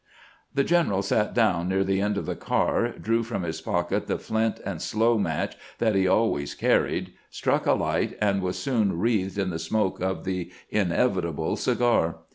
[0.51, 4.17] The general sat down near the end of the car, drew from his pocket the
[4.17, 9.37] flint and slow match that he always carried, struck a light, and was soon wreathed
[9.37, 12.15] in the smoke of the inevitable cigar.